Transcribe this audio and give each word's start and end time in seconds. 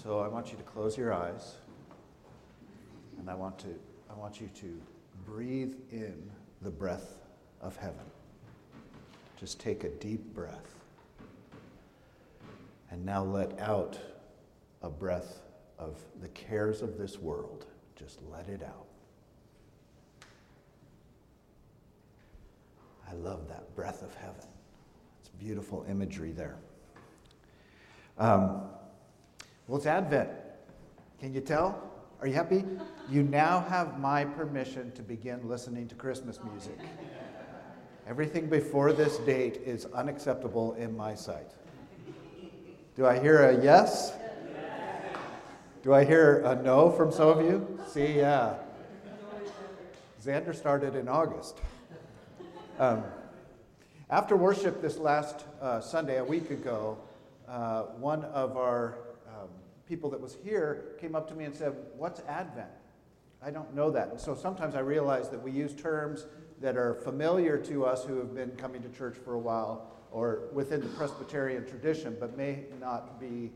So 0.00 0.20
I 0.20 0.28
want 0.28 0.52
you 0.52 0.56
to 0.56 0.62
close 0.62 0.96
your 0.96 1.12
eyes, 1.12 1.56
and 3.18 3.28
I 3.28 3.34
want, 3.34 3.58
to, 3.58 3.66
I 4.08 4.14
want 4.14 4.40
you 4.40 4.48
to 4.60 4.80
breathe 5.26 5.74
in 5.90 6.30
the 6.62 6.70
breath 6.70 7.18
of 7.60 7.76
heaven. 7.76 8.06
Just 9.40 9.58
take 9.58 9.82
a 9.82 9.88
deep 9.88 10.22
breath. 10.32 10.76
And 12.92 13.04
now 13.04 13.24
let 13.24 13.58
out 13.58 13.98
a 14.82 14.88
breath 14.88 15.40
of 15.80 16.00
the 16.20 16.28
cares 16.28 16.80
of 16.80 16.96
this 16.96 17.18
world. 17.18 17.66
Just 17.96 18.20
let 18.30 18.46
it 18.48 18.62
out. 18.62 18.86
I 23.10 23.14
love 23.14 23.48
that 23.48 23.74
breath 23.74 24.02
of 24.02 24.14
heaven. 24.14 24.46
It's 25.18 25.28
beautiful 25.28 25.84
imagery 25.88 26.30
there. 26.30 26.56
Um, 28.16 28.62
well, 29.68 29.76
it's 29.76 29.86
Advent. 29.86 30.30
Can 31.20 31.34
you 31.34 31.42
tell? 31.42 31.92
Are 32.22 32.26
you 32.26 32.32
happy? 32.32 32.64
You 33.10 33.22
now 33.22 33.60
have 33.68 34.00
my 34.00 34.24
permission 34.24 34.90
to 34.92 35.02
begin 35.02 35.46
listening 35.46 35.86
to 35.88 35.94
Christmas 35.94 36.40
music. 36.50 36.78
Everything 38.08 38.48
before 38.48 38.94
this 38.94 39.18
date 39.18 39.60
is 39.66 39.84
unacceptable 39.94 40.72
in 40.74 40.96
my 40.96 41.14
sight. 41.14 41.50
Do 42.96 43.04
I 43.04 43.18
hear 43.18 43.50
a 43.50 43.62
yes? 43.62 44.14
Do 45.82 45.92
I 45.92 46.02
hear 46.02 46.38
a 46.46 46.56
no 46.56 46.90
from 46.90 47.12
some 47.12 47.28
of 47.28 47.44
you? 47.44 47.78
See, 47.86 48.16
yeah. 48.16 48.54
Xander 50.24 50.56
started 50.56 50.96
in 50.96 51.08
August. 51.08 51.58
Um, 52.78 53.04
after 54.08 54.34
worship 54.34 54.80
this 54.80 54.96
last 54.96 55.44
uh, 55.60 55.82
Sunday, 55.82 56.16
a 56.16 56.24
week 56.24 56.50
ago, 56.50 56.96
uh, 57.46 57.82
one 57.98 58.24
of 58.24 58.56
our 58.56 58.94
people 59.88 60.10
that 60.10 60.20
was 60.20 60.36
here 60.44 60.96
came 61.00 61.14
up 61.14 61.26
to 61.28 61.34
me 61.34 61.44
and 61.44 61.56
said, 61.56 61.74
What's 61.96 62.20
Advent? 62.28 62.68
I 63.42 63.50
don't 63.50 63.74
know 63.74 63.90
that. 63.90 64.10
And 64.10 64.20
so 64.20 64.34
sometimes 64.34 64.74
I 64.74 64.80
realize 64.80 65.30
that 65.30 65.42
we 65.42 65.50
use 65.50 65.74
terms 65.74 66.26
that 66.60 66.76
are 66.76 66.94
familiar 66.94 67.56
to 67.56 67.86
us 67.86 68.04
who 68.04 68.18
have 68.18 68.34
been 68.34 68.50
coming 68.52 68.82
to 68.82 68.88
church 68.88 69.16
for 69.16 69.34
a 69.34 69.38
while 69.38 69.92
or 70.10 70.48
within 70.52 70.80
the 70.80 70.88
Presbyterian 70.88 71.64
tradition, 71.66 72.16
but 72.18 72.36
may 72.36 72.64
not 72.80 73.20
be 73.20 73.52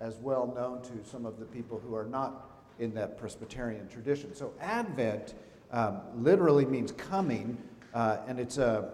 as 0.00 0.16
well 0.16 0.52
known 0.54 0.82
to 0.82 1.08
some 1.08 1.24
of 1.24 1.38
the 1.38 1.46
people 1.46 1.80
who 1.80 1.94
are 1.94 2.04
not 2.04 2.50
in 2.78 2.92
that 2.94 3.16
Presbyterian 3.18 3.88
tradition. 3.88 4.34
So 4.34 4.52
Advent 4.60 5.34
um, 5.70 6.00
literally 6.14 6.66
means 6.66 6.92
coming, 6.92 7.56
uh, 7.94 8.18
and 8.26 8.38
it's 8.38 8.58
a, 8.58 8.90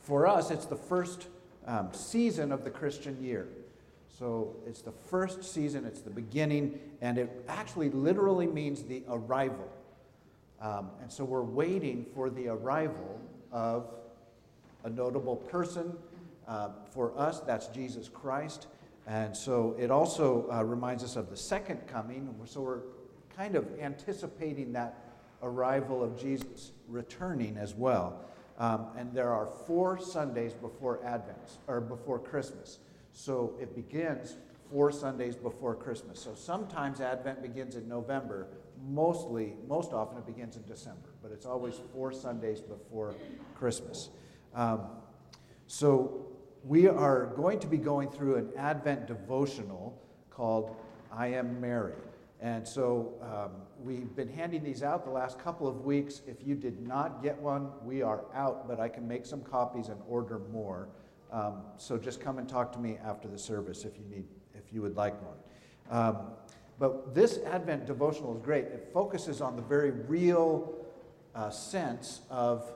for 0.00 0.26
us, 0.26 0.50
it's 0.50 0.66
the 0.66 0.76
first 0.76 1.28
um, 1.66 1.90
season 1.92 2.50
of 2.50 2.64
the 2.64 2.70
Christian 2.70 3.22
year. 3.22 3.46
So 4.18 4.56
it's 4.66 4.82
the 4.82 4.92
first 4.92 5.42
season, 5.42 5.84
it's 5.84 6.02
the 6.02 6.10
beginning, 6.10 6.78
and 7.00 7.18
it 7.18 7.44
actually 7.48 7.90
literally 7.90 8.46
means 8.46 8.82
the 8.82 9.02
arrival. 9.08 9.68
Um, 10.60 10.90
and 11.00 11.10
so 11.10 11.24
we're 11.24 11.42
waiting 11.42 12.06
for 12.14 12.30
the 12.30 12.48
arrival 12.48 13.20
of 13.50 13.86
a 14.84 14.90
notable 14.90 15.36
person. 15.36 15.96
Uh, 16.46 16.68
for 16.90 17.18
us, 17.18 17.40
that's 17.40 17.68
Jesus 17.68 18.08
Christ. 18.08 18.66
And 19.06 19.36
so 19.36 19.74
it 19.78 19.90
also 19.90 20.48
uh, 20.52 20.62
reminds 20.62 21.02
us 21.02 21.16
of 21.16 21.30
the 21.30 21.36
second 21.36 21.86
coming. 21.88 22.32
So 22.44 22.60
we're 22.60 22.80
kind 23.36 23.56
of 23.56 23.66
anticipating 23.80 24.72
that 24.74 24.98
arrival 25.42 26.04
of 26.04 26.20
Jesus 26.20 26.72
returning 26.88 27.56
as 27.56 27.74
well. 27.74 28.20
Um, 28.58 28.86
and 28.96 29.12
there 29.12 29.32
are 29.32 29.46
four 29.66 29.98
Sundays 29.98 30.52
before 30.52 31.00
Advent, 31.04 31.58
or 31.66 31.80
before 31.80 32.18
Christmas. 32.18 32.78
So 33.12 33.54
it 33.60 33.74
begins 33.74 34.36
four 34.70 34.90
Sundays 34.90 35.36
before 35.36 35.74
Christmas. 35.74 36.18
So 36.20 36.34
sometimes 36.34 37.00
Advent 37.00 37.42
begins 37.42 37.76
in 37.76 37.88
November. 37.88 38.48
Mostly, 38.88 39.54
most 39.68 39.92
often 39.92 40.18
it 40.18 40.26
begins 40.26 40.56
in 40.56 40.64
December, 40.66 41.10
but 41.22 41.30
it's 41.30 41.46
always 41.46 41.80
four 41.92 42.12
Sundays 42.12 42.60
before 42.60 43.14
Christmas. 43.54 44.08
Um, 44.54 44.86
so 45.66 46.26
we 46.64 46.88
are 46.88 47.26
going 47.36 47.58
to 47.60 47.66
be 47.66 47.76
going 47.76 48.10
through 48.10 48.36
an 48.36 48.50
Advent 48.56 49.06
devotional 49.06 50.00
called 50.30 50.76
I 51.12 51.28
Am 51.28 51.60
Mary. 51.60 51.94
And 52.40 52.66
so 52.66 53.14
um, 53.22 53.62
we've 53.80 54.16
been 54.16 54.28
handing 54.28 54.64
these 54.64 54.82
out 54.82 55.04
the 55.04 55.10
last 55.10 55.38
couple 55.38 55.68
of 55.68 55.84
weeks. 55.84 56.22
If 56.26 56.44
you 56.44 56.56
did 56.56 56.84
not 56.84 57.22
get 57.22 57.38
one, 57.38 57.70
we 57.84 58.02
are 58.02 58.24
out, 58.34 58.66
but 58.66 58.80
I 58.80 58.88
can 58.88 59.06
make 59.06 59.26
some 59.26 59.42
copies 59.42 59.88
and 59.88 60.00
order 60.08 60.40
more. 60.52 60.88
Um, 61.32 61.62
so 61.78 61.96
just 61.96 62.20
come 62.20 62.38
and 62.38 62.48
talk 62.48 62.72
to 62.72 62.78
me 62.78 62.98
after 63.02 63.26
the 63.26 63.38
service 63.38 63.84
if 63.84 63.96
you 63.98 64.04
need, 64.04 64.26
if 64.54 64.72
you 64.72 64.82
would 64.82 64.96
like 64.96 65.14
one. 65.22 65.36
Um, 65.90 66.18
but 66.78 67.14
this 67.14 67.38
Advent 67.46 67.86
devotional 67.86 68.36
is 68.36 68.42
great. 68.42 68.66
It 68.66 68.90
focuses 68.92 69.40
on 69.40 69.56
the 69.56 69.62
very 69.62 69.90
real 69.90 70.74
uh, 71.34 71.48
sense 71.48 72.20
of 72.28 72.70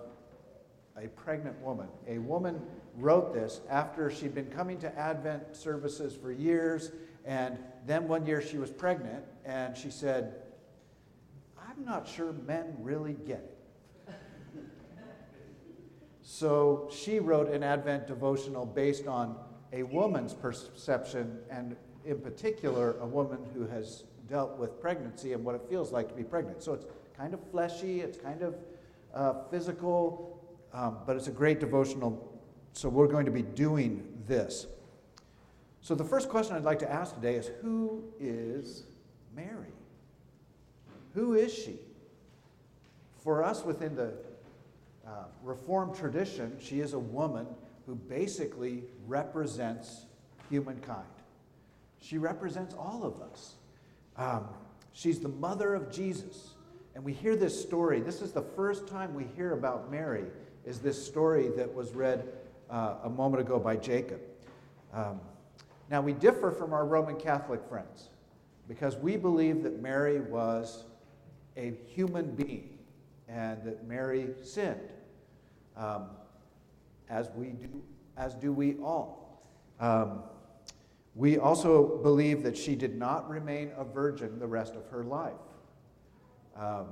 a 0.96 1.08
pregnant 1.08 1.60
woman. 1.60 1.88
A 2.08 2.18
woman 2.18 2.62
wrote 2.96 3.34
this 3.34 3.60
after 3.68 4.10
she'd 4.10 4.34
been 4.34 4.50
coming 4.50 4.78
to 4.78 4.98
Advent 4.98 5.54
services 5.54 6.14
for 6.14 6.32
years, 6.32 6.92
and 7.26 7.58
then 7.86 8.08
one 8.08 8.24
year 8.24 8.40
she 8.40 8.56
was 8.56 8.70
pregnant, 8.70 9.24
and 9.44 9.76
she 9.76 9.90
said, 9.90 10.36
I'm 11.58 11.84
not 11.84 12.08
sure 12.08 12.32
men 12.32 12.74
really 12.80 13.14
get 13.26 13.38
it. 13.38 13.55
So 16.28 16.88
she 16.90 17.20
wrote 17.20 17.52
an 17.52 17.62
Advent 17.62 18.08
devotional 18.08 18.66
based 18.66 19.06
on 19.06 19.36
a 19.72 19.84
woman's 19.84 20.34
perception, 20.34 21.38
and 21.48 21.76
in 22.04 22.18
particular, 22.18 22.96
a 23.00 23.06
woman 23.06 23.38
who 23.54 23.64
has 23.68 24.02
dealt 24.28 24.58
with 24.58 24.80
pregnancy 24.80 25.34
and 25.34 25.44
what 25.44 25.54
it 25.54 25.60
feels 25.70 25.92
like 25.92 26.08
to 26.08 26.14
be 26.14 26.24
pregnant. 26.24 26.64
So 26.64 26.74
it's 26.74 26.84
kind 27.16 27.32
of 27.32 27.38
fleshy, 27.52 28.00
it's 28.00 28.18
kind 28.18 28.42
of 28.42 28.56
uh, 29.14 29.34
physical, 29.52 30.42
um, 30.72 30.98
but 31.06 31.14
it's 31.14 31.28
a 31.28 31.30
great 31.30 31.60
devotional. 31.60 32.40
So 32.72 32.88
we're 32.88 33.06
going 33.06 33.26
to 33.26 33.32
be 33.32 33.42
doing 33.42 34.04
this. 34.26 34.66
So 35.80 35.94
the 35.94 36.04
first 36.04 36.28
question 36.28 36.56
I'd 36.56 36.64
like 36.64 36.80
to 36.80 36.92
ask 36.92 37.14
today 37.14 37.36
is 37.36 37.52
Who 37.62 38.02
is 38.18 38.82
Mary? 39.36 39.74
Who 41.14 41.34
is 41.34 41.54
she? 41.54 41.78
For 43.22 43.44
us 43.44 43.64
within 43.64 43.94
the 43.94 44.14
uh, 45.06 45.24
Reformed 45.42 45.94
tradition, 45.94 46.56
she 46.60 46.80
is 46.80 46.92
a 46.92 46.98
woman 46.98 47.46
who 47.86 47.94
basically 47.94 48.82
represents 49.06 50.06
humankind. 50.50 51.06
She 52.00 52.18
represents 52.18 52.74
all 52.74 53.04
of 53.04 53.20
us. 53.20 53.54
Um, 54.16 54.48
she's 54.92 55.20
the 55.20 55.28
mother 55.28 55.74
of 55.74 55.92
Jesus. 55.92 56.54
And 56.94 57.04
we 57.04 57.12
hear 57.12 57.36
this 57.36 57.60
story. 57.60 58.00
This 58.00 58.20
is 58.20 58.32
the 58.32 58.42
first 58.42 58.88
time 58.88 59.14
we 59.14 59.24
hear 59.36 59.52
about 59.52 59.90
Mary, 59.90 60.24
is 60.64 60.80
this 60.80 61.04
story 61.04 61.50
that 61.56 61.72
was 61.72 61.94
read 61.94 62.26
uh, 62.70 62.96
a 63.04 63.10
moment 63.10 63.40
ago 63.42 63.58
by 63.58 63.76
Jacob. 63.76 64.20
Um, 64.92 65.20
now, 65.88 66.00
we 66.00 66.14
differ 66.14 66.50
from 66.50 66.72
our 66.72 66.84
Roman 66.84 67.16
Catholic 67.16 67.60
friends 67.68 68.08
because 68.66 68.96
we 68.96 69.16
believe 69.16 69.62
that 69.62 69.80
Mary 69.80 70.20
was 70.20 70.84
a 71.56 71.74
human 71.86 72.34
being 72.34 72.76
and 73.28 73.62
that 73.62 73.86
Mary 73.86 74.30
sinned 74.42 74.90
um, 75.76 76.06
as 77.08 77.30
we 77.34 77.48
do, 77.48 77.82
as 78.16 78.34
do 78.34 78.52
we 78.52 78.76
all. 78.76 79.42
Um, 79.80 80.22
we 81.14 81.38
also 81.38 81.98
believe 82.02 82.42
that 82.42 82.56
she 82.56 82.74
did 82.74 82.96
not 82.98 83.28
remain 83.28 83.72
a 83.76 83.84
virgin 83.84 84.38
the 84.38 84.46
rest 84.46 84.74
of 84.74 84.86
her 84.88 85.04
life, 85.04 85.32
um, 86.56 86.88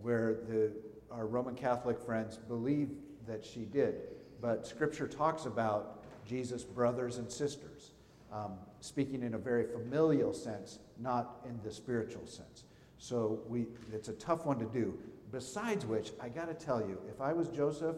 where 0.00 0.38
the, 0.48 0.72
our 1.10 1.26
Roman 1.26 1.54
Catholic 1.54 2.00
friends 2.00 2.38
believe 2.38 2.90
that 3.26 3.44
she 3.44 3.60
did. 3.60 3.94
But 4.40 4.66
Scripture 4.66 5.06
talks 5.06 5.46
about 5.46 6.02
Jesus' 6.26 6.64
brothers 6.64 7.18
and 7.18 7.30
sisters, 7.30 7.92
um, 8.32 8.54
speaking 8.80 9.22
in 9.22 9.34
a 9.34 9.38
very 9.38 9.64
familial 9.64 10.32
sense, 10.32 10.80
not 10.98 11.40
in 11.44 11.58
the 11.62 11.72
spiritual 11.72 12.26
sense. 12.26 12.64
So 12.98 13.40
we, 13.46 13.66
it's 13.92 14.08
a 14.08 14.14
tough 14.14 14.44
one 14.44 14.58
to 14.58 14.64
do. 14.66 14.98
Besides 15.30 15.86
which, 15.86 16.10
I 16.20 16.28
got 16.28 16.46
to 16.48 16.54
tell 16.54 16.80
you, 16.80 17.00
if 17.08 17.20
I 17.20 17.32
was 17.32 17.48
Joseph 17.48 17.96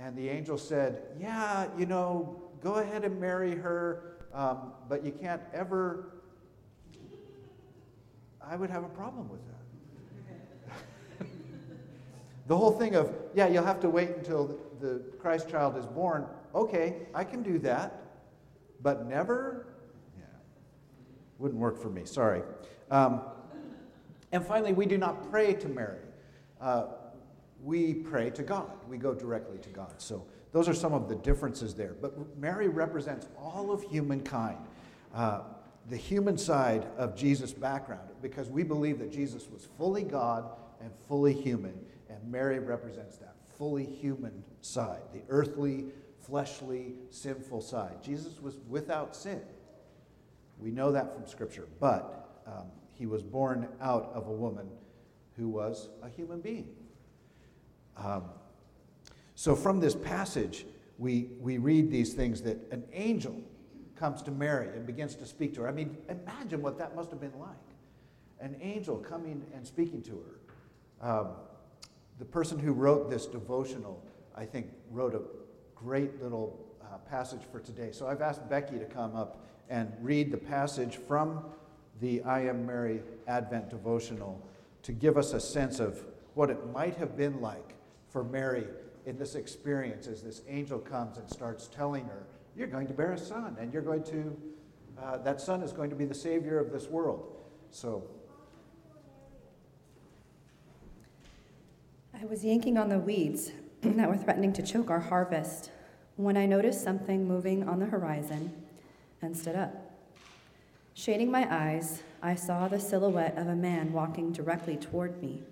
and 0.00 0.16
the 0.16 0.28
angel 0.28 0.56
said, 0.56 1.02
Yeah, 1.20 1.66
you 1.78 1.86
know, 1.86 2.42
go 2.62 2.74
ahead 2.74 3.04
and 3.04 3.20
marry 3.20 3.54
her, 3.54 4.16
um, 4.32 4.72
but 4.88 5.04
you 5.04 5.12
can't 5.12 5.42
ever, 5.52 6.22
I 8.42 8.56
would 8.56 8.70
have 8.70 8.82
a 8.82 8.88
problem 8.88 9.28
with 9.28 9.40
that. 9.46 11.26
the 12.46 12.56
whole 12.56 12.72
thing 12.72 12.96
of, 12.96 13.14
yeah, 13.34 13.46
you'll 13.46 13.64
have 13.64 13.80
to 13.80 13.90
wait 13.90 14.10
until 14.10 14.58
the, 14.80 15.02
Christ 15.18 15.50
child 15.50 15.76
is 15.76 15.84
born. 15.84 16.26
Okay, 16.54 17.06
I 17.14 17.22
can 17.22 17.42
do 17.42 17.58
that, 17.58 18.02
but 18.82 19.06
never? 19.06 19.66
Yeah, 20.18 20.24
wouldn't 21.38 21.60
work 21.60 21.78
for 21.78 21.90
me, 21.90 22.06
sorry. 22.06 22.42
Um, 22.90 23.20
and 24.32 24.44
finally, 24.46 24.72
we 24.72 24.86
do 24.86 24.96
not 24.96 25.30
pray 25.30 25.52
to 25.52 25.68
Mary. 25.68 25.98
Uh, 26.58 26.86
we 27.62 27.94
pray 27.94 28.30
to 28.30 28.42
God. 28.42 28.70
We 28.88 28.96
go 28.96 29.14
directly 29.14 29.58
to 29.58 29.68
God. 29.68 29.94
So 29.98 30.26
those 30.52 30.68
are 30.68 30.74
some 30.74 30.92
of 30.92 31.08
the 31.08 31.16
differences 31.16 31.74
there. 31.74 31.94
But 32.00 32.38
Mary 32.38 32.68
represents 32.68 33.28
all 33.38 33.70
of 33.70 33.82
humankind. 33.82 34.58
Uh, 35.14 35.40
the 35.88 35.96
human 35.96 36.38
side 36.38 36.86
of 36.96 37.16
Jesus' 37.16 37.52
background 37.52 38.08
because 38.22 38.48
we 38.48 38.62
believe 38.62 38.98
that 38.98 39.12
Jesus 39.12 39.48
was 39.50 39.66
fully 39.76 40.02
God 40.02 40.50
and 40.80 40.90
fully 41.08 41.32
human, 41.32 41.74
and 42.08 42.18
Mary 42.30 42.58
represents 42.58 43.16
that 43.18 43.34
fully 43.58 43.84
human 43.84 44.42
side, 44.60 45.00
the 45.12 45.22
earthly, 45.28 45.86
fleshly, 46.20 46.94
sinful 47.10 47.60
side. 47.60 48.02
Jesus 48.02 48.40
was 48.40 48.56
without 48.68 49.14
sin. 49.14 49.42
We 50.58 50.70
know 50.70 50.92
that 50.92 51.14
from 51.14 51.26
Scripture, 51.26 51.68
but 51.80 52.42
um, 52.46 52.66
he 52.94 53.06
was 53.06 53.22
born 53.22 53.68
out 53.80 54.10
of 54.14 54.28
a 54.28 54.32
woman 54.32 54.68
who 55.36 55.48
was 55.48 55.88
a 56.02 56.08
human 56.08 56.40
being. 56.40 56.68
Um, 57.96 58.24
so, 59.34 59.56
from 59.56 59.80
this 59.80 59.94
passage, 59.94 60.66
we, 60.98 61.30
we 61.40 61.56
read 61.58 61.90
these 61.90 62.12
things 62.12 62.42
that 62.42 62.58
an 62.70 62.84
angel 62.92 63.40
comes 63.96 64.22
to 64.22 64.30
Mary 64.30 64.68
and 64.74 64.86
begins 64.86 65.14
to 65.16 65.26
speak 65.26 65.54
to 65.54 65.62
her. 65.62 65.68
I 65.68 65.72
mean, 65.72 65.96
imagine 66.08 66.62
what 66.62 66.78
that 66.78 66.94
must 66.94 67.10
have 67.10 67.20
been 67.20 67.38
like. 67.38 67.50
An 68.40 68.56
angel 68.60 68.96
coming 68.96 69.44
and 69.54 69.66
speaking 69.66 70.02
to 70.02 70.22
her. 71.00 71.08
Um, 71.08 71.28
the 72.18 72.24
person 72.26 72.58
who 72.58 72.72
wrote 72.72 73.10
this 73.10 73.26
devotional, 73.26 74.02
I 74.34 74.44
think, 74.44 74.68
wrote 74.90 75.14
a 75.14 75.22
great 75.74 76.22
little 76.22 76.58
uh, 76.82 76.98
passage 76.98 77.42
for 77.50 77.60
today. 77.60 77.92
So 77.92 78.06
I've 78.06 78.20
asked 78.20 78.46
Becky 78.48 78.78
to 78.78 78.84
come 78.84 79.16
up 79.16 79.46
and 79.70 79.90
read 80.00 80.30
the 80.30 80.38
passage 80.38 80.96
from 80.96 81.44
the 82.00 82.22
I 82.22 82.40
Am 82.42 82.66
Mary 82.66 83.02
Advent 83.26 83.70
devotional 83.70 84.46
to 84.82 84.92
give 84.92 85.16
us 85.16 85.32
a 85.32 85.40
sense 85.40 85.80
of 85.80 86.04
what 86.34 86.50
it 86.50 86.72
might 86.72 86.96
have 86.96 87.16
been 87.16 87.40
like 87.40 87.74
for 88.10 88.24
Mary 88.24 88.66
in 89.06 89.16
this 89.16 89.34
experience 89.34 90.06
as 90.06 90.22
this 90.22 90.42
angel 90.48 90.78
comes 90.78 91.16
and 91.18 91.28
starts 91.30 91.68
telling 91.68 92.04
her 92.04 92.26
you're 92.56 92.66
going 92.66 92.86
to 92.86 92.92
bear 92.92 93.12
a 93.12 93.18
son, 93.18 93.56
and 93.60 93.72
you're 93.72 93.82
going 93.82 94.02
to, 94.04 94.36
uh, 95.00 95.16
that 95.18 95.40
son 95.40 95.62
is 95.62 95.72
going 95.72 95.88
to 95.90 95.96
be 95.96 96.04
the 96.04 96.14
Savior 96.14 96.58
of 96.58 96.72
this 96.72 96.88
world. 96.88 97.36
So. 97.70 98.04
I 102.20 102.24
was 102.26 102.44
yanking 102.44 102.76
on 102.76 102.88
the 102.88 102.98
weeds 102.98 103.52
that 103.80 104.08
were 104.08 104.16
threatening 104.16 104.52
to 104.54 104.62
choke 104.62 104.90
our 104.90 105.00
harvest 105.00 105.70
when 106.16 106.36
I 106.36 106.44
noticed 106.44 106.82
something 106.82 107.26
moving 107.26 107.66
on 107.66 107.78
the 107.78 107.86
horizon 107.86 108.52
and 109.22 109.34
stood 109.34 109.56
up. 109.56 109.90
Shading 110.92 111.30
my 111.30 111.46
eyes, 111.50 112.02
I 112.22 112.34
saw 112.34 112.68
the 112.68 112.78
silhouette 112.78 113.38
of 113.38 113.46
a 113.46 113.56
man 113.56 113.92
walking 113.92 114.32
directly 114.32 114.76
toward 114.76 115.22
me. 115.22 115.42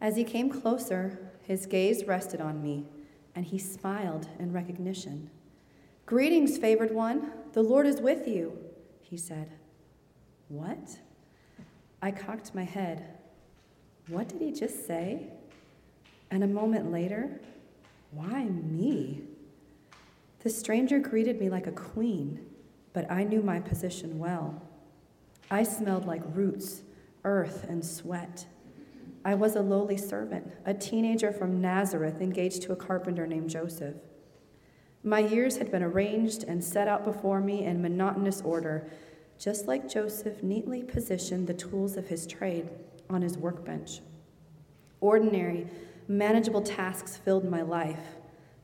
As 0.00 0.16
he 0.16 0.24
came 0.24 0.48
closer, 0.48 1.18
his 1.42 1.66
gaze 1.66 2.04
rested 2.04 2.40
on 2.40 2.62
me, 2.62 2.86
and 3.34 3.44
he 3.44 3.58
smiled 3.58 4.28
in 4.38 4.52
recognition. 4.52 5.30
Greetings, 6.06 6.56
favored 6.58 6.92
one. 6.92 7.32
The 7.52 7.62
Lord 7.62 7.86
is 7.86 8.00
with 8.00 8.26
you, 8.26 8.58
he 9.02 9.16
said. 9.16 9.50
What? 10.48 10.98
I 12.02 12.10
cocked 12.10 12.54
my 12.54 12.64
head. 12.64 13.18
What 14.08 14.28
did 14.28 14.40
he 14.40 14.52
just 14.52 14.86
say? 14.86 15.28
And 16.30 16.42
a 16.42 16.48
moment 16.48 16.90
later, 16.90 17.40
why 18.10 18.44
me? 18.44 19.22
The 20.42 20.50
stranger 20.50 20.98
greeted 20.98 21.38
me 21.38 21.50
like 21.50 21.66
a 21.66 21.72
queen, 21.72 22.46
but 22.92 23.10
I 23.10 23.24
knew 23.24 23.42
my 23.42 23.60
position 23.60 24.18
well. 24.18 24.62
I 25.50 25.62
smelled 25.62 26.06
like 26.06 26.22
roots, 26.34 26.82
earth, 27.24 27.66
and 27.68 27.84
sweat. 27.84 28.46
I 29.24 29.34
was 29.34 29.54
a 29.54 29.62
lowly 29.62 29.98
servant, 29.98 30.50
a 30.64 30.72
teenager 30.72 31.30
from 31.30 31.60
Nazareth 31.60 32.20
engaged 32.20 32.62
to 32.62 32.72
a 32.72 32.76
carpenter 32.76 33.26
named 33.26 33.50
Joseph. 33.50 33.96
My 35.02 35.18
years 35.18 35.58
had 35.58 35.70
been 35.70 35.82
arranged 35.82 36.44
and 36.44 36.62
set 36.62 36.88
out 36.88 37.04
before 37.04 37.40
me 37.40 37.64
in 37.64 37.82
monotonous 37.82 38.40
order, 38.40 38.90
just 39.38 39.66
like 39.66 39.90
Joseph 39.90 40.42
neatly 40.42 40.82
positioned 40.82 41.46
the 41.46 41.54
tools 41.54 41.96
of 41.96 42.08
his 42.08 42.26
trade 42.26 42.68
on 43.10 43.22
his 43.22 43.36
workbench. 43.36 44.00
Ordinary, 45.00 45.66
manageable 46.08 46.62
tasks 46.62 47.16
filled 47.16 47.44
my 47.44 47.62
life 47.62 48.16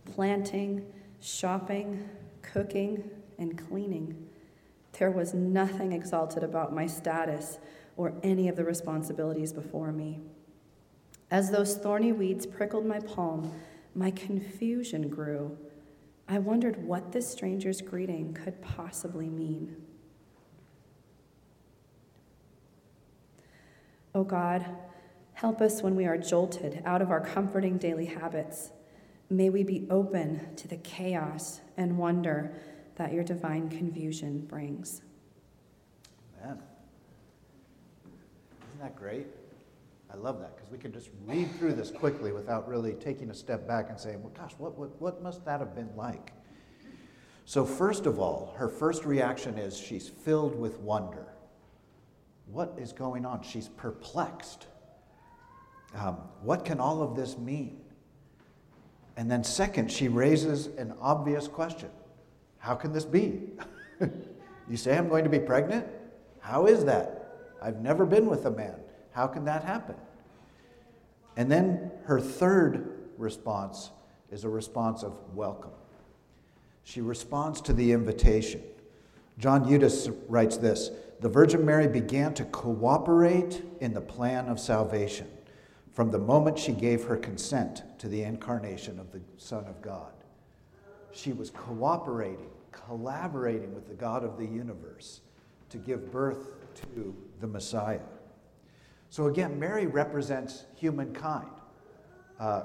planting, 0.05 0.87
shopping, 1.21 2.09
cooking, 2.41 3.11
and 3.39 3.59
cleaning. 3.59 4.29
There 4.99 5.11
was 5.11 5.35
nothing 5.35 5.93
exalted 5.93 6.45
about 6.45 6.73
my 6.73 6.87
status 6.87 7.59
or 7.97 8.15
any 8.23 8.49
of 8.49 8.57
the 8.57 8.65
responsibilities 8.65 9.53
before 9.53 9.91
me. 9.91 10.21
As 11.31 11.51
those 11.51 11.77
thorny 11.77 12.13
weeds 12.13 12.47
prickled 12.47 12.87
my 12.87 13.01
palm, 13.01 13.53
my 13.95 14.11
confusion 14.11 15.09
grew 15.09 15.57
I 16.29 16.39
wondered 16.39 16.85
what 16.85 17.13
this 17.13 17.31
stranger's 17.31 17.81
greeting 17.81 18.35
could 18.35 18.61
possibly 18.61 19.29
mean. 19.29 19.77
Oh 24.13 24.25
God, 24.25 24.67
help 25.35 25.61
us 25.61 25.83
when 25.83 25.95
we 25.95 26.05
are 26.05 26.19
jolted 26.19 26.83
out 26.85 27.01
of 27.01 27.11
our 27.11 27.21
comforting 27.21 27.79
daily 27.79 28.07
habits. 28.07 28.71
May 29.31 29.51
we 29.51 29.63
be 29.63 29.87
open 29.89 30.57
to 30.57 30.67
the 30.67 30.79
chaos 30.79 31.61
and 31.77 31.97
wonder 31.97 32.55
that 32.97 33.13
your 33.13 33.23
divine 33.23 33.69
confusion 33.69 34.41
brings. 34.47 35.03
Amen. 36.43 36.59
Isn't 38.75 38.81
that 38.81 38.97
great? 38.97 39.27
I 40.17 40.19
love 40.19 40.41
that 40.41 40.57
because 40.57 40.71
we 40.71 40.79
can 40.79 40.93
just 40.93 41.11
read 41.27 41.55
through 41.59 41.75
this 41.75 41.91
quickly 41.91 42.33
without 42.33 42.67
really 42.67 42.95
taking 42.95 43.29
a 43.31 43.35
step 43.35 43.69
back 43.69 43.91
and 43.91 43.99
saying, 43.99 44.23
well, 44.23 44.33
gosh, 44.35 44.53
what, 44.57 44.79
what, 44.79 45.01
what 45.01 45.23
must 45.23 45.45
that 45.45 45.61
have 45.61 45.75
been 45.75 45.91
like? 45.95 46.33
So, 47.45 47.65
first 47.65 48.07
of 48.07 48.19
all, 48.19 48.55
her 48.57 48.69
first 48.69 49.05
reaction 49.05 49.59
is 49.59 49.79
she's 49.79 50.09
filled 50.09 50.59
with 50.59 50.79
wonder. 50.79 51.27
What 52.47 52.75
is 52.79 52.93
going 52.93 53.27
on? 53.27 53.43
She's 53.43 53.69
perplexed. 53.69 54.67
Um, 55.95 56.15
what 56.43 56.65
can 56.65 56.81
all 56.81 57.03
of 57.03 57.15
this 57.15 57.37
mean? 57.37 57.81
And 59.17 59.31
then, 59.31 59.45
second, 59.45 59.93
she 59.93 60.09
raises 60.09 60.69
an 60.79 60.95
obvious 61.01 61.47
question 61.47 61.91
How 62.59 62.75
can 62.75 62.93
this 62.93 63.05
be? 63.05 63.43
you 64.69 64.77
say 64.77 64.97
I'm 64.97 65.09
going 65.09 65.25
to 65.25 65.31
be 65.31 65.41
pregnant? 65.41 65.87
How 66.41 66.67
is 66.67 66.87
that? 66.87 67.53
I've 67.63 67.81
never 67.81 68.07
been 68.07 68.27
with 68.27 68.47
a 68.47 68.51
man. 68.51 68.77
How 69.17 69.27
can 69.27 69.47
that 69.47 69.65
happen? 69.65 69.95
And 71.39 71.51
then 71.51 71.91
her 72.05 72.21
third 72.21 73.09
response 73.17 73.91
is 74.31 74.45
a 74.45 74.49
response 74.51 75.03
of 75.03 75.15
welcome. 75.33 75.71
She 76.85 77.01
responds 77.01 77.63
to 77.63 77.73
the 77.73 77.93
invitation. 77.93 78.63
John 79.39 79.65
Eudes 79.65 80.15
writes 80.29 80.59
this 80.59 80.91
The 81.21 81.31
Virgin 81.31 81.65
Mary 81.65 81.89
began 81.89 82.35
to 82.35 82.45
cooperate 82.45 83.63
in 83.81 83.95
the 83.95 84.03
plan 84.03 84.49
of 84.49 84.61
salvation 84.61 85.29
from 85.95 86.11
the 86.11 86.19
moment 86.19 86.59
she 86.59 86.73
gave 86.73 87.05
her 87.05 87.17
consent 87.17 87.85
to 87.99 88.09
the 88.09 88.23
incarnation 88.23 89.01
of 89.01 89.13
the 89.13 89.23
Son 89.39 89.65
of 89.65 89.81
God. 89.81 90.13
She 91.13 91.33
was 91.33 91.49
cooperating, 91.49 92.51
collaborating 92.71 93.75
with 93.75 93.89
the 93.89 93.95
God 93.95 94.25
of 94.25 94.37
the 94.37 94.45
universe 94.45 95.23
to 95.71 95.79
give 95.79 96.13
birth 96.13 96.53
to 96.95 97.17
the 97.41 97.47
Messiah. 97.47 98.01
So 99.11 99.27
again, 99.27 99.59
Mary 99.59 99.87
represents 99.87 100.65
humankind. 100.75 101.49
Uh, 102.39 102.63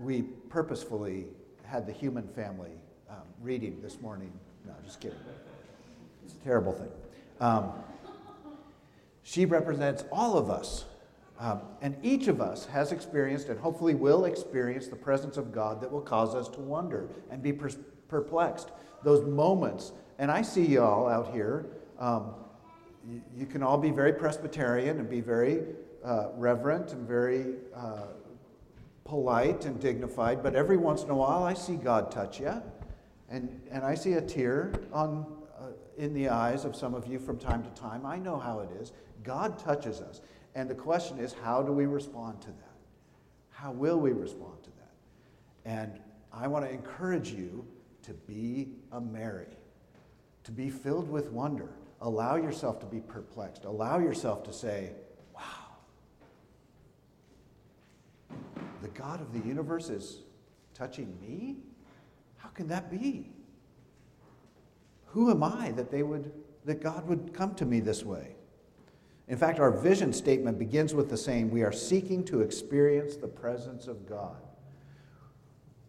we 0.00 0.22
purposefully 0.48 1.26
had 1.64 1.86
the 1.86 1.92
human 1.92 2.26
family 2.28 2.72
um, 3.08 3.22
reading 3.40 3.80
this 3.82 4.00
morning. 4.00 4.32
No, 4.66 4.72
just 4.84 5.00
kidding. 5.00 5.18
It's 6.24 6.34
a 6.34 6.44
terrible 6.44 6.72
thing. 6.72 6.90
Um, 7.40 7.72
she 9.22 9.46
represents 9.46 10.04
all 10.10 10.36
of 10.36 10.50
us. 10.50 10.84
Um, 11.38 11.62
and 11.82 11.96
each 12.02 12.28
of 12.28 12.40
us 12.40 12.66
has 12.66 12.92
experienced 12.92 13.48
and 13.48 13.58
hopefully 13.58 13.94
will 13.94 14.24
experience 14.24 14.86
the 14.86 14.96
presence 14.96 15.36
of 15.36 15.52
God 15.52 15.80
that 15.80 15.90
will 15.90 16.00
cause 16.00 16.34
us 16.34 16.48
to 16.50 16.60
wonder 16.60 17.08
and 17.30 17.42
be 17.42 17.52
per- 17.52 17.70
perplexed. 18.08 18.70
Those 19.02 19.26
moments, 19.26 19.92
and 20.18 20.30
I 20.30 20.42
see 20.42 20.64
y'all 20.64 21.08
out 21.08 21.32
here. 21.32 21.66
Um, 21.98 22.34
you, 23.36 23.46
can 23.46 23.62
all 23.62 23.78
be 23.78 23.90
very 23.90 24.12
Presbyterian 24.12 24.98
and 24.98 25.08
be 25.08 25.20
very 25.20 25.62
uh, 26.04 26.28
reverent 26.36 26.92
and 26.92 27.06
very 27.06 27.54
uh, 27.74 28.06
polite 29.04 29.66
and 29.66 29.80
dignified, 29.80 30.42
but 30.42 30.54
every 30.54 30.76
once 30.76 31.02
in 31.02 31.10
a 31.10 31.14
while 31.14 31.42
I 31.42 31.54
see 31.54 31.76
God 31.76 32.10
touch 32.10 32.40
you, 32.40 32.62
and, 33.28 33.60
and 33.70 33.84
I 33.84 33.94
see 33.94 34.14
a 34.14 34.20
tear 34.20 34.72
on, 34.92 35.26
uh, 35.58 35.68
in 35.98 36.14
the 36.14 36.28
eyes 36.28 36.64
of 36.64 36.74
some 36.74 36.94
of 36.94 37.06
you 37.06 37.18
from 37.18 37.38
time 37.38 37.62
to 37.62 37.70
time. 37.70 38.06
I 38.06 38.18
know 38.18 38.38
how 38.38 38.60
it 38.60 38.70
is. 38.80 38.92
God 39.22 39.58
touches 39.58 40.00
us. 40.00 40.20
And 40.54 40.70
the 40.70 40.74
question 40.74 41.18
is, 41.18 41.34
how 41.42 41.62
do 41.62 41.72
we 41.72 41.86
respond 41.86 42.40
to 42.42 42.48
that? 42.48 42.76
How 43.50 43.72
will 43.72 43.98
we 43.98 44.12
respond 44.12 44.62
to 44.62 44.70
that? 44.70 44.92
And 45.64 46.00
I 46.32 46.46
want 46.46 46.64
to 46.64 46.70
encourage 46.70 47.32
you 47.32 47.66
to 48.02 48.12
be 48.12 48.68
a 48.92 49.00
Mary, 49.00 49.56
to 50.44 50.52
be 50.52 50.70
filled 50.70 51.10
with 51.10 51.30
wonder 51.30 51.70
Allow 52.04 52.36
yourself 52.36 52.78
to 52.80 52.86
be 52.86 53.00
perplexed. 53.00 53.64
Allow 53.64 53.98
yourself 53.98 54.44
to 54.44 54.52
say, 54.52 54.92
wow, 55.34 55.42
the 58.82 58.88
God 58.88 59.20
of 59.20 59.32
the 59.32 59.40
universe 59.40 59.90
is 59.90 60.18
touching 60.74 61.18
me? 61.20 61.56
How 62.36 62.50
can 62.50 62.68
that 62.68 62.90
be? 62.90 63.32
Who 65.06 65.30
am 65.30 65.42
I 65.42 65.72
that 65.72 65.90
they 65.90 66.02
would 66.02 66.30
that 66.64 66.80
God 66.80 67.06
would 67.06 67.32
come 67.34 67.54
to 67.56 67.66
me 67.66 67.80
this 67.80 68.04
way. 68.04 68.36
In 69.28 69.38
fact, 69.38 69.58
our 69.58 69.70
vision 69.70 70.12
statement 70.12 70.58
begins 70.58 70.94
with 70.94 71.08
the 71.08 71.16
saying, 71.16 71.50
We 71.50 71.62
are 71.62 71.72
seeking 71.72 72.24
to 72.24 72.40
experience 72.40 73.16
the 73.16 73.28
presence 73.28 73.86
of 73.86 74.08
God. 74.08 74.36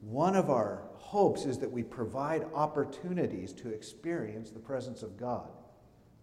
One 0.01 0.35
of 0.35 0.49
our 0.49 0.83
hopes 0.97 1.45
is 1.45 1.57
that 1.59 1.71
we 1.71 1.83
provide 1.83 2.45
opportunities 2.53 3.53
to 3.53 3.69
experience 3.69 4.51
the 4.51 4.59
presence 4.59 5.03
of 5.03 5.17
God. 5.17 5.49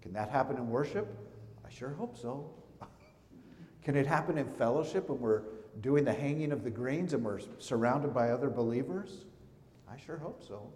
Can 0.03 0.13
that 0.13 0.29
happen 0.29 0.57
in 0.57 0.69
worship? 0.69 1.09
I 1.65 1.71
sure 1.71 1.91
hope 1.91 2.17
so. 2.19 2.51
Can 3.83 3.97
it 3.97 4.07
happen 4.07 4.37
in 4.37 4.47
fellowship 4.47 5.09
when 5.09 5.21
we're 5.21 5.43
doing 5.81 6.05
the 6.05 6.13
hanging 6.13 6.53
of 6.53 6.65
the 6.65 6.71
greens 6.71 7.15
and 7.15 7.25
we're 7.25 7.41
surrounded 7.59 8.13
by 8.13 8.31
other 8.31 8.51
believers? 8.51 9.25
I 9.91 9.97
sure 9.97 10.19
hope 10.19 10.43
so. 10.47 10.71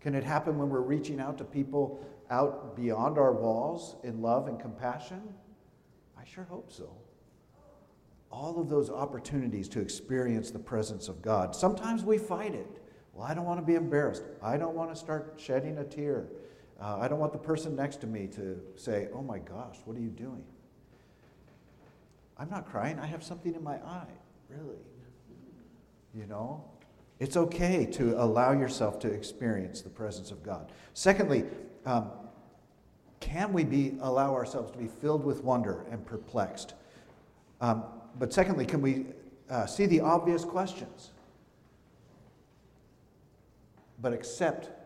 Can 0.00 0.14
it 0.14 0.22
happen 0.22 0.58
when 0.58 0.68
we're 0.68 0.80
reaching 0.80 1.18
out 1.18 1.38
to 1.38 1.44
people 1.44 2.04
out 2.30 2.76
beyond 2.76 3.18
our 3.18 3.32
walls 3.32 3.96
in 4.04 4.20
love 4.20 4.48
and 4.48 4.60
compassion? 4.60 5.22
I 6.18 6.24
sure 6.24 6.44
hope 6.44 6.70
so. 6.70 6.94
All 8.30 8.60
of 8.60 8.68
those 8.68 8.90
opportunities 8.90 9.68
to 9.70 9.80
experience 9.80 10.50
the 10.50 10.58
presence 10.58 11.08
of 11.08 11.22
God. 11.22 11.54
Sometimes 11.56 12.04
we 12.04 12.18
fight 12.18 12.54
it. 12.54 12.66
Well, 13.14 13.24
I 13.26 13.32
don't 13.32 13.44
want 13.44 13.60
to 13.60 13.66
be 13.66 13.76
embarrassed. 13.76 14.24
I 14.42 14.56
don't 14.56 14.74
want 14.74 14.90
to 14.90 14.96
start 14.96 15.34
shedding 15.38 15.78
a 15.78 15.84
tear. 15.84 16.26
Uh, 16.84 16.98
I 17.00 17.08
don't 17.08 17.18
want 17.18 17.32
the 17.32 17.38
person 17.38 17.74
next 17.74 18.02
to 18.02 18.06
me 18.06 18.26
to 18.34 18.60
say, 18.76 19.08
Oh 19.14 19.22
my 19.22 19.38
gosh, 19.38 19.76
what 19.86 19.96
are 19.96 20.00
you 20.00 20.10
doing? 20.10 20.44
I'm 22.36 22.50
not 22.50 22.66
crying. 22.66 22.98
I 22.98 23.06
have 23.06 23.24
something 23.24 23.54
in 23.54 23.64
my 23.64 23.76
eye, 23.76 24.12
really. 24.50 24.76
You 26.14 26.26
know? 26.26 26.62
It's 27.20 27.38
okay 27.38 27.86
to 27.86 28.22
allow 28.22 28.52
yourself 28.52 28.98
to 29.00 29.08
experience 29.08 29.80
the 29.80 29.88
presence 29.88 30.30
of 30.30 30.42
God. 30.42 30.72
Secondly, 30.92 31.44
um, 31.86 32.10
can 33.18 33.54
we 33.54 33.64
be, 33.64 33.96
allow 34.02 34.34
ourselves 34.34 34.70
to 34.72 34.78
be 34.78 34.88
filled 34.88 35.24
with 35.24 35.42
wonder 35.42 35.86
and 35.90 36.04
perplexed? 36.04 36.74
Um, 37.62 37.84
but 38.18 38.30
secondly, 38.30 38.66
can 38.66 38.82
we 38.82 39.06
uh, 39.48 39.64
see 39.64 39.86
the 39.86 40.00
obvious 40.00 40.44
questions, 40.44 41.12
but 44.02 44.12
accept 44.12 44.83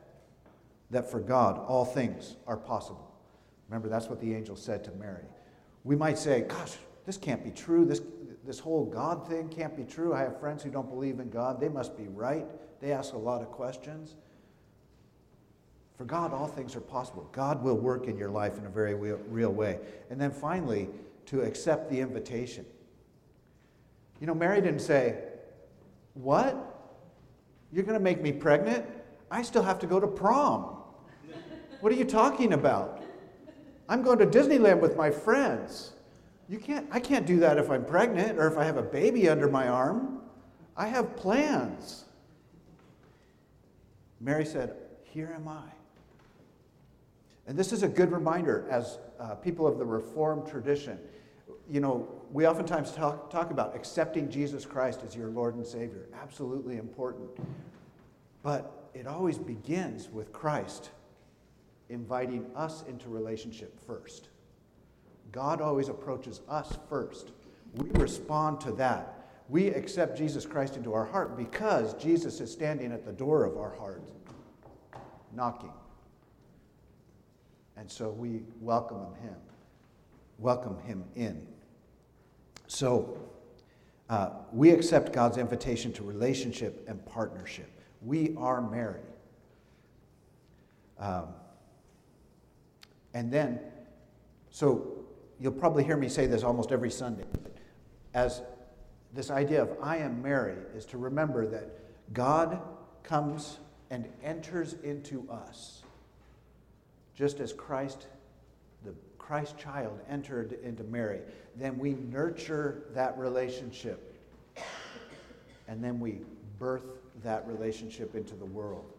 that 0.90 1.10
for 1.10 1.20
God 1.20 1.58
all 1.66 1.84
things 1.84 2.36
are 2.46 2.56
possible? 2.56 3.08
Remember, 3.68 3.88
that's 3.88 4.06
what 4.06 4.20
the 4.20 4.34
angel 4.34 4.56
said 4.56 4.82
to 4.84 4.90
Mary. 4.92 5.24
We 5.84 5.96
might 5.96 6.18
say, 6.18 6.42
Gosh, 6.42 6.76
this 7.06 7.16
can't 7.16 7.44
be 7.44 7.50
true. 7.50 7.84
This, 7.84 8.00
this 8.44 8.58
whole 8.58 8.84
God 8.84 9.28
thing 9.28 9.48
can't 9.48 9.76
be 9.76 9.84
true. 9.84 10.14
I 10.14 10.20
have 10.20 10.40
friends 10.40 10.62
who 10.62 10.70
don't 10.70 10.88
believe 10.88 11.20
in 11.20 11.30
God. 11.30 11.60
They 11.60 11.68
must 11.68 11.96
be 11.96 12.08
right. 12.08 12.46
They 12.80 12.92
ask 12.92 13.12
a 13.12 13.18
lot 13.18 13.42
of 13.42 13.50
questions. 13.50 14.16
For 15.96 16.04
God, 16.04 16.32
all 16.32 16.46
things 16.46 16.76
are 16.76 16.80
possible. 16.80 17.28
God 17.32 17.62
will 17.62 17.76
work 17.76 18.06
in 18.06 18.16
your 18.16 18.30
life 18.30 18.56
in 18.56 18.64
a 18.66 18.70
very 18.70 18.94
real 18.94 19.52
way. 19.52 19.80
And 20.10 20.20
then 20.20 20.30
finally, 20.30 20.88
to 21.26 21.42
accept 21.42 21.90
the 21.90 22.00
invitation. 22.00 22.64
You 24.20 24.26
know, 24.26 24.34
Mary 24.34 24.60
didn't 24.60 24.80
say, 24.80 25.16
What? 26.14 26.64
You're 27.70 27.84
going 27.84 27.98
to 27.98 28.02
make 28.02 28.22
me 28.22 28.32
pregnant? 28.32 28.86
I 29.30 29.42
still 29.42 29.62
have 29.62 29.78
to 29.80 29.86
go 29.86 30.00
to 30.00 30.06
prom. 30.06 30.77
What 31.80 31.92
are 31.92 31.96
you 31.96 32.04
talking 32.04 32.52
about? 32.52 33.02
I'm 33.88 34.02
going 34.02 34.18
to 34.18 34.26
Disneyland 34.26 34.80
with 34.80 34.96
my 34.96 35.10
friends. 35.10 35.92
You 36.48 36.58
can't, 36.58 36.86
I 36.90 36.98
can't 36.98 37.26
do 37.26 37.38
that 37.40 37.56
if 37.56 37.70
I'm 37.70 37.84
pregnant 37.84 38.38
or 38.38 38.46
if 38.46 38.58
I 38.58 38.64
have 38.64 38.76
a 38.76 38.82
baby 38.82 39.28
under 39.28 39.48
my 39.48 39.68
arm. 39.68 40.20
I 40.76 40.88
have 40.88 41.16
plans. 41.16 42.04
Mary 44.20 44.44
said, 44.44 44.74
Here 45.04 45.32
am 45.34 45.46
I. 45.46 45.62
And 47.46 47.56
this 47.56 47.72
is 47.72 47.82
a 47.82 47.88
good 47.88 48.12
reminder 48.12 48.66
as 48.70 48.98
uh, 49.18 49.34
people 49.36 49.66
of 49.66 49.78
the 49.78 49.84
Reformed 49.84 50.48
tradition. 50.48 50.98
You 51.70 51.80
know, 51.80 52.08
we 52.32 52.46
oftentimes 52.46 52.92
talk, 52.92 53.30
talk 53.30 53.50
about 53.50 53.74
accepting 53.74 54.30
Jesus 54.30 54.66
Christ 54.66 55.00
as 55.06 55.14
your 55.14 55.28
Lord 55.28 55.54
and 55.54 55.66
Savior. 55.66 56.08
Absolutely 56.20 56.76
important. 56.76 57.28
But 58.42 58.90
it 58.94 59.06
always 59.06 59.38
begins 59.38 60.08
with 60.08 60.32
Christ 60.32 60.90
inviting 61.88 62.46
us 62.54 62.84
into 62.88 63.08
relationship 63.08 63.78
first. 63.86 64.28
God 65.32 65.60
always 65.60 65.88
approaches 65.88 66.40
us 66.48 66.78
first. 66.88 67.32
We 67.74 67.90
respond 68.00 68.60
to 68.62 68.72
that. 68.72 69.14
We 69.48 69.68
accept 69.68 70.16
Jesus 70.16 70.44
Christ 70.44 70.76
into 70.76 70.92
our 70.92 71.04
heart 71.04 71.36
because 71.36 71.94
Jesus 71.94 72.40
is 72.40 72.52
standing 72.52 72.92
at 72.92 73.04
the 73.04 73.12
door 73.12 73.44
of 73.44 73.56
our 73.56 73.74
heart, 73.74 74.02
knocking. 75.34 75.72
And 77.76 77.90
so 77.90 78.10
we 78.10 78.42
welcome 78.60 79.14
him, 79.22 79.36
welcome 80.38 80.78
him 80.80 81.04
in. 81.14 81.46
So 82.66 83.18
uh, 84.10 84.30
we 84.52 84.70
accept 84.70 85.12
God's 85.12 85.38
invitation 85.38 85.92
to 85.94 86.02
relationship 86.02 86.84
and 86.88 87.04
partnership. 87.06 87.70
We 88.02 88.34
are 88.36 88.60
married. 88.60 89.02
Um, 90.98 91.28
and 93.14 93.32
then, 93.32 93.60
so 94.50 95.04
you'll 95.40 95.52
probably 95.52 95.84
hear 95.84 95.96
me 95.96 96.08
say 96.08 96.26
this 96.26 96.42
almost 96.42 96.72
every 96.72 96.90
Sunday. 96.90 97.24
As 98.14 98.42
this 99.14 99.30
idea 99.30 99.62
of 99.62 99.70
I 99.82 99.98
am 99.98 100.22
Mary 100.22 100.56
is 100.74 100.84
to 100.86 100.98
remember 100.98 101.46
that 101.46 101.70
God 102.12 102.60
comes 103.02 103.58
and 103.90 104.06
enters 104.22 104.74
into 104.82 105.28
us 105.30 105.82
just 107.14 107.40
as 107.40 107.52
Christ, 107.52 108.06
the 108.84 108.94
Christ 109.18 109.58
child, 109.58 109.98
entered 110.08 110.58
into 110.62 110.84
Mary. 110.84 111.20
Then 111.56 111.78
we 111.78 111.94
nurture 111.94 112.84
that 112.94 113.18
relationship 113.18 114.14
and 115.68 115.82
then 115.82 116.00
we 116.00 116.20
birth 116.58 116.84
that 117.22 117.46
relationship 117.46 118.14
into 118.14 118.34
the 118.34 118.44
world. 118.44 118.92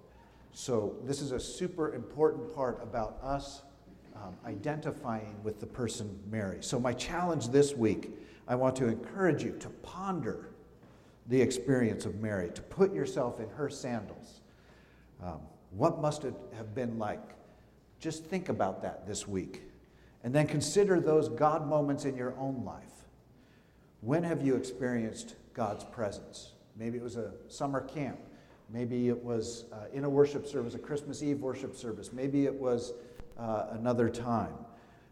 So, 0.51 0.95
this 1.03 1.21
is 1.21 1.31
a 1.31 1.39
super 1.39 1.93
important 1.93 2.53
part 2.55 2.79
about 2.81 3.19
us 3.21 3.61
um, 4.21 4.35
identifying 4.45 5.35
with 5.43 5.59
the 5.59 5.65
person 5.65 6.19
Mary. 6.29 6.57
So, 6.61 6.79
my 6.79 6.93
challenge 6.93 7.49
this 7.49 7.75
week, 7.75 8.11
I 8.47 8.55
want 8.55 8.75
to 8.77 8.87
encourage 8.87 9.43
you 9.43 9.55
to 9.59 9.69
ponder 9.69 10.49
the 11.27 11.41
experience 11.41 12.05
of 12.05 12.15
Mary, 12.15 12.49
to 12.51 12.61
put 12.61 12.93
yourself 12.93 13.39
in 13.39 13.49
her 13.49 13.69
sandals. 13.69 14.41
Um, 15.23 15.39
what 15.71 16.01
must 16.01 16.25
it 16.25 16.33
have 16.55 16.73
been 16.73 16.97
like? 16.97 17.21
Just 17.99 18.25
think 18.25 18.49
about 18.49 18.81
that 18.81 19.05
this 19.05 19.27
week. 19.27 19.61
And 20.23 20.33
then 20.33 20.47
consider 20.47 20.99
those 20.99 21.29
God 21.29 21.67
moments 21.67 22.05
in 22.05 22.15
your 22.15 22.35
own 22.37 22.63
life. 22.65 22.83
When 24.01 24.23
have 24.23 24.41
you 24.41 24.55
experienced 24.55 25.35
God's 25.53 25.83
presence? 25.83 26.53
Maybe 26.75 26.97
it 26.97 27.03
was 27.03 27.17
a 27.17 27.33
summer 27.47 27.81
camp. 27.81 28.19
Maybe 28.71 29.09
it 29.09 29.23
was 29.23 29.65
uh, 29.73 29.85
in 29.93 30.03
a 30.03 30.09
worship 30.09 30.47
service, 30.47 30.73
a 30.75 30.79
Christmas 30.79 31.21
Eve 31.23 31.41
worship 31.41 31.75
service. 31.75 32.13
Maybe 32.13 32.45
it 32.45 32.53
was 32.53 32.93
uh, 33.39 33.67
another 33.71 34.09
time. 34.09 34.53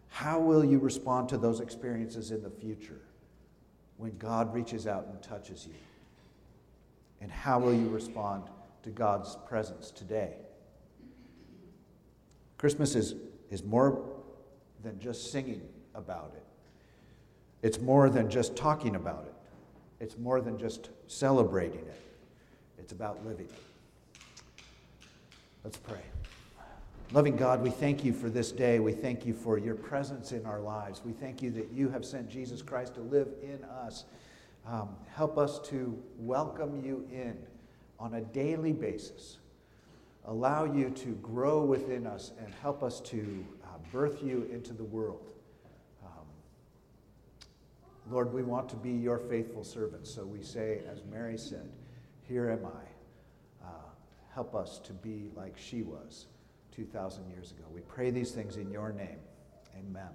How 0.10 0.40
will 0.40 0.64
you 0.64 0.80
respond 0.80 1.30
to 1.30 1.38
those 1.38 1.60
experiences 1.60 2.32
in 2.32 2.42
the 2.42 2.50
future 2.50 3.02
when 3.98 4.18
God 4.18 4.54
reaches 4.54 4.88
out 4.88 5.08
and 5.08 5.22
touches 5.22 5.66
you? 5.66 5.74
And 7.22 7.32
how 7.32 7.60
will 7.60 7.74
you 7.74 7.90
respond 7.90 8.44
to 8.84 8.90
God's 8.90 9.38
presence 9.48 9.92
today? 9.92 10.34
Christmas 12.58 12.96
is, 12.96 13.16
is 13.50 13.64
more 13.64 14.04
than 14.84 15.00
just 15.00 15.32
singing 15.32 15.62
about 15.96 16.34
it, 16.36 16.44
it's 17.64 17.80
more 17.80 18.10
than 18.10 18.30
just 18.30 18.56
talking 18.56 18.96
about 18.96 19.26
it, 19.28 20.04
it's 20.04 20.18
more 20.18 20.42
than 20.42 20.58
just 20.58 20.90
celebrating 21.08 21.80
it. 21.80 22.02
It's 22.78 22.92
about 22.92 23.26
living. 23.26 23.50
Let's 25.64 25.78
pray. 25.78 26.00
Loving 27.14 27.38
God, 27.38 27.62
we 27.62 27.70
thank 27.70 28.04
you 28.04 28.12
for 28.12 28.30
this 28.30 28.52
day. 28.52 28.80
We 28.80 28.92
thank 28.92 29.26
you 29.26 29.34
for 29.34 29.58
your 29.58 29.76
presence 29.76 30.34
in 30.34 30.46
our 30.46 30.60
lives. 30.60 31.02
We 31.06 31.14
thank 31.14 31.42
you 31.42 31.50
that 31.52 31.72
you 31.72 31.88
have 31.88 32.04
sent 32.04 32.28
Jesus 32.28 32.62
Christ 32.62 32.96
to 32.96 33.00
live 33.00 33.30
in 33.42 33.64
us. 33.64 34.04
Um, 34.66 34.90
help 35.16 35.38
us 35.38 35.60
to 35.70 35.98
welcome 36.18 36.84
you 36.84 37.08
in 37.10 37.38
on 37.98 38.16
a 38.16 38.22
daily 38.22 38.74
basis. 38.74 39.38
Allow 40.26 40.66
you 40.66 40.90
to 40.90 41.14
grow 41.22 41.64
within 41.64 42.06
us 42.06 42.34
and 42.44 42.54
help 42.56 42.84
us 42.84 43.00
to 43.02 43.46
uh, 43.64 43.68
birth 43.94 44.22
you 44.22 44.46
into 44.52 44.74
the 44.74 44.84
world. 44.84 45.32
Um, 46.04 46.26
Lord, 48.12 48.34
we 48.34 48.44
want 48.44 48.68
to 48.68 48.76
be 48.76 48.92
your 48.92 49.18
faithful 49.18 49.64
servants. 49.64 50.14
So 50.14 50.26
we 50.26 50.44
say, 50.44 50.82
as 50.92 51.04
Mary 51.10 51.38
said, 51.38 51.70
Here 52.28 52.50
am 52.50 52.66
I. 52.66 53.66
Uh, 53.66 53.90
help 54.34 54.54
us 54.56 54.80
to 54.80 54.92
be 54.92 55.30
like 55.38 55.58
she 55.58 55.84
was. 55.84 56.26
2,000 56.78 57.28
years 57.32 57.52
ago. 57.52 57.64
We 57.74 57.82
pray 57.82 58.12
these 58.12 58.32
things 58.32 58.56
in 58.56 58.70
your 58.70 58.92
name. 58.92 59.18
Amen. 59.76 60.12